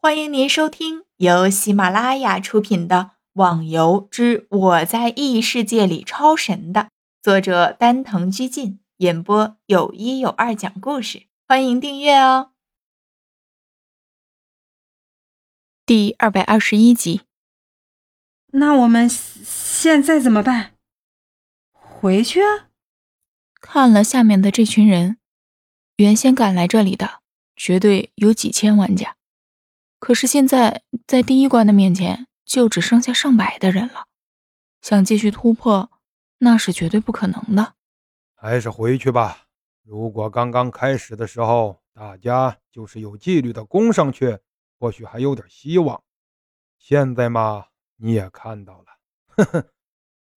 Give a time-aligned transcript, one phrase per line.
[0.00, 2.96] 欢迎您收听由喜马拉雅出品的
[3.32, 6.90] 《网游之我在异世界里超神》的
[7.20, 11.26] 作者丹藤居进演播，有一有二讲故事。
[11.48, 12.52] 欢迎订阅哦。
[15.84, 17.22] 第二百二十一集，
[18.52, 20.74] 那我们现在怎么办？
[21.72, 22.40] 回去？
[23.60, 25.18] 看了下面的这群人，
[25.96, 27.20] 原先赶来这里的
[27.56, 29.16] 绝对有几千玩家。
[30.08, 34.06] 可是现在，在第一关的面前，就只剩下上百的人了。
[34.80, 35.90] 想继续突破，
[36.38, 37.74] 那是绝对不可能的。
[38.34, 39.48] 还是回去吧。
[39.82, 44.38] 如果刚刚开始的时候，大家就是有纪律的攻上去，
[44.80, 46.02] 或许还有点希望。
[46.78, 48.86] 现在嘛，你也看到了，
[49.26, 49.66] 呵呵，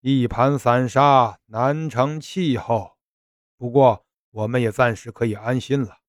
[0.02, 2.98] 一盘散沙，难成气候。
[3.58, 6.00] 不过，我们也暂时可以安心了。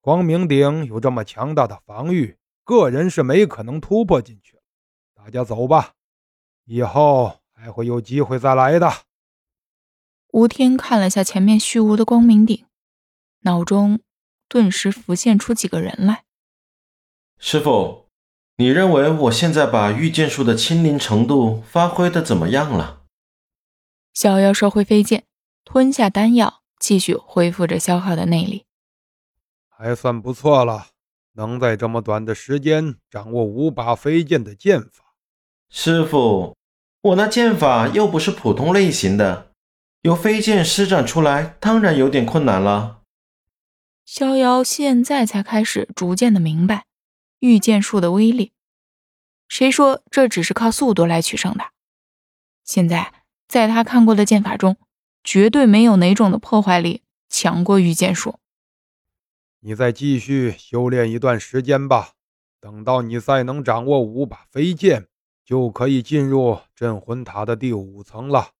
[0.00, 2.38] 光明顶有这么强大的防御。
[2.66, 4.58] 个人是没可能突破进去
[5.14, 5.92] 大家走吧，
[6.64, 8.92] 以后还会有机会再来的。
[10.32, 12.66] 吴天看了下前面虚无的光明顶，
[13.42, 14.00] 脑中
[14.48, 16.24] 顿时浮现出几个人来。
[17.38, 18.08] 师傅，
[18.56, 23.04] 你认为我现在把御剑术的亲临程度发挥的怎么样了？
[24.12, 25.24] 小妖收回飞剑，
[25.64, 28.66] 吞下丹药，继续恢复着消耗的内力。
[29.68, 30.88] 还算不错了。
[31.36, 35.14] 能在这么短的时间掌握五把飞剑的剑法，
[35.68, 36.56] 师傅，
[37.02, 39.52] 我那剑法又不是普通类型的，
[40.02, 43.02] 由飞剑施展出来，当然有点困难了。
[44.04, 46.86] 逍遥现在才开始逐渐的明白
[47.40, 48.52] 御剑术的威力，
[49.46, 51.64] 谁说这只是靠速度来取胜的？
[52.64, 53.12] 现在
[53.46, 54.76] 在他看过的剑法中，
[55.22, 58.38] 绝对没有哪种的破坏力强过御剑术。
[59.66, 62.12] 你再继续修炼一段时间吧，
[62.60, 65.08] 等到你再能掌握五把飞剑，
[65.44, 68.52] 就可以进入镇魂塔的第五层了。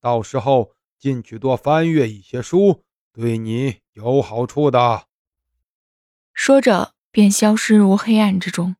[0.00, 2.82] 到时候进去多翻阅一些书，
[3.12, 5.06] 对你有好处的。
[6.32, 8.76] 说着，便消失入黑暗之中。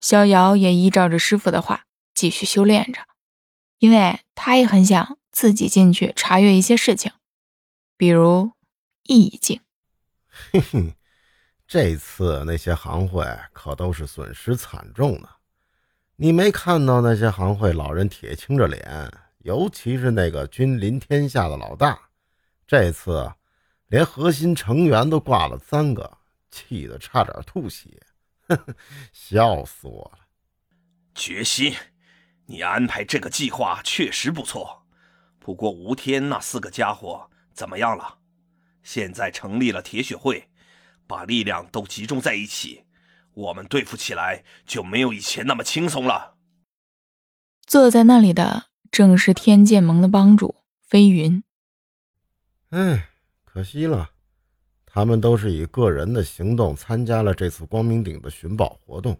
[0.00, 1.84] 逍遥也依照着师傅的话
[2.14, 3.02] 继续修炼着，
[3.78, 7.12] 因为他也很想自己进去查阅一些事情，
[7.98, 8.52] 比如
[9.02, 9.60] 意境。
[10.50, 10.94] 嘿嘿，
[11.66, 15.28] 这次那些行会可都是损失惨重呢。
[16.16, 21.98] 你没看到那些行会老人铁青着脸，尤其是那个君临天下的老大，
[22.66, 23.32] 这次
[23.88, 26.18] 连核心成员都挂了三个，
[26.50, 27.88] 气得差点吐血，
[28.48, 28.74] 呵 呵
[29.12, 30.20] 笑死我了。
[31.14, 31.74] 决心，
[32.46, 34.84] 你安排这个计划确实不错，
[35.38, 38.18] 不过吴天那四个家伙怎么样了？
[38.84, 40.48] 现在成立了铁血会，
[41.08, 42.84] 把力量都集中在一起，
[43.32, 46.36] 我们对付起来就没有以前那么轻松了。
[47.66, 51.42] 坐在那里的正是天剑盟的帮主飞云。
[52.68, 53.08] 哎，
[53.44, 54.10] 可惜了，
[54.84, 59.18] 他们都是以个人的行动参加了这次光明顶的寻宝活动，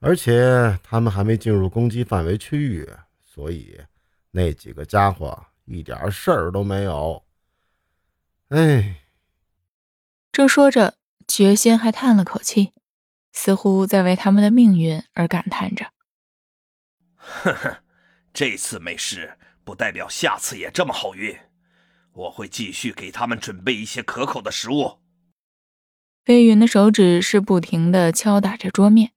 [0.00, 2.88] 而且他们还没进入攻击范围区域，
[3.22, 3.78] 所以
[4.30, 7.22] 那几个家伙一点事儿都没有。
[8.48, 9.00] 哎，
[10.30, 12.72] 正说着，觉仙还叹了口气，
[13.32, 15.92] 似乎在为他们的命运而感叹着。
[17.16, 17.82] 呵呵，
[18.32, 21.36] 这次没事，不代表下次也这么好运。
[22.12, 25.00] 我会继续给他们准备一些可口的食物。
[26.24, 29.12] 飞云的手指是不停的敲打着桌面，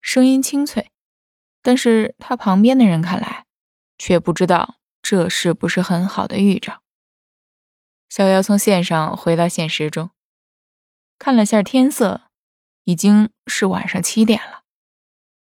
[0.00, 0.90] 声音清脆，
[1.62, 3.46] 但是他旁边的人看来，
[3.98, 6.82] 却不知道这是不是很好的预兆。
[8.08, 10.10] 小妖从线上回到现实中，
[11.18, 12.22] 看了下天色，
[12.84, 14.62] 已经是晚上七点了。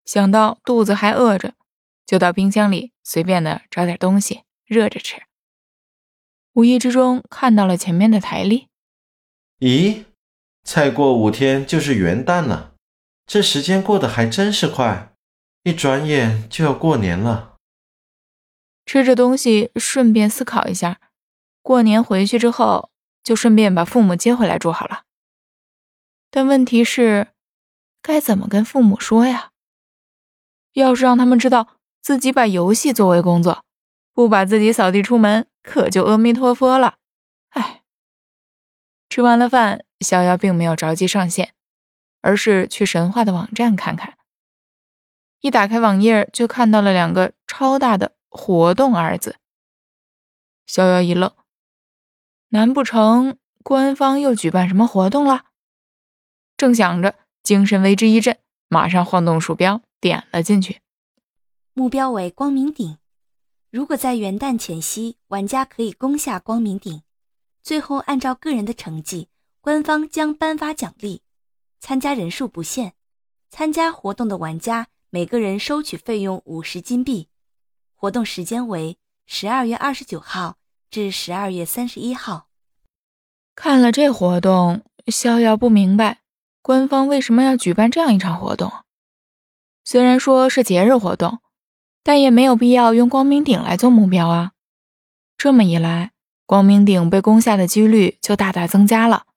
[0.06, 1.56] 想到肚子还饿着，
[2.06, 5.24] 就到冰箱里随便的找点东西热着吃。
[6.54, 8.68] 无意之中看到了前面的台历，
[9.60, 10.06] 咦，
[10.64, 12.76] 再过五天就是元旦了，
[13.26, 15.14] 这时间过得还真是快，
[15.64, 17.56] 一转眼就要过年了。
[18.86, 21.00] 吃着东西，顺便思考一下。
[21.62, 22.90] 过年回去之后，
[23.24, 25.04] 就顺便把父母接回来住好了。
[26.30, 27.28] 但问题是，
[28.02, 29.52] 该怎么跟父母说呀？
[30.74, 31.68] 要是让他们知道
[32.02, 33.66] 自己把游戏作为工作，
[34.14, 36.96] 不把自己扫地出门，可就阿弥陀佛了。
[37.50, 37.84] 哎，
[39.10, 41.54] 吃完了饭，逍遥并没有着急上线，
[42.22, 44.18] 而是去神话的网站看看。
[45.42, 49.36] 一打开网页，就看到了两个超大的“活动”二字。
[50.66, 51.34] 逍遥一愣。
[52.54, 55.46] 难不成官方又举办什么活动了？
[56.58, 58.38] 正想着，精神为之一振，
[58.68, 60.82] 马上晃动鼠标点了进去。
[61.74, 62.98] 目标为光明顶。
[63.70, 67.04] 如果在元旦前夕，玩家可以攻下光明顶，
[67.64, 69.30] 最后按照个人的成绩，
[69.62, 71.22] 官方将颁发奖励。
[71.80, 72.92] 参加人数不限，
[73.50, 77.30] 参加活动的玩家每个人收取费用五十金币。
[77.96, 80.58] 活动时间为十二月二十九号
[80.92, 82.46] 至十二月三十一号。
[83.56, 86.20] 看了这活动，逍遥不明白
[86.62, 88.72] 官方为什么要举办这样一场活动。
[89.84, 91.40] 虽然说是节日活动。
[92.04, 94.54] 但也没有必要用光明顶来做目标啊！
[95.38, 96.14] 这么一来，
[96.48, 99.28] 光明顶被攻下的几率就大大增加了。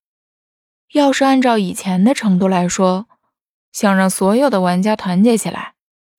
[0.94, 3.06] 要是按照以前的程度来说，
[3.70, 5.74] 想让所有的玩家团结起来，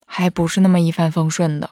[0.05, 1.71] 还不是那么一帆风顺的。